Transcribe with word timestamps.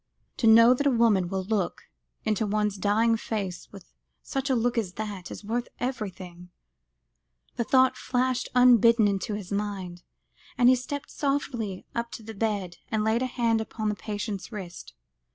"To 0.37 0.47
know 0.47 0.73
that 0.73 0.87
a 0.87 0.89
woman 0.89 1.29
will 1.29 1.43
look 1.43 1.83
into 2.25 2.47
one's 2.47 2.75
dying 2.77 3.17
face 3.17 3.71
with 3.71 3.93
such 4.23 4.49
a 4.49 4.55
look 4.55 4.75
as 4.75 4.93
that, 4.93 5.29
is 5.29 5.43
worth 5.45 5.67
everything," 5.79 6.49
the 7.55 7.63
thought 7.63 7.95
flashed 7.95 8.49
unbidden 8.55 9.07
into 9.07 9.35
his 9.35 9.51
mind, 9.51 10.01
as 10.57 10.67
he 10.67 10.75
stepped 10.75 11.11
softly 11.11 11.85
up 11.93 12.09
to 12.13 12.23
the 12.23 12.33
bed, 12.33 12.77
and 12.89 13.03
laid 13.03 13.21
a 13.21 13.27
hand 13.27 13.61
upon 13.61 13.89
the 13.89 13.95
patient's 13.95 14.51
wrist. 14.51 14.95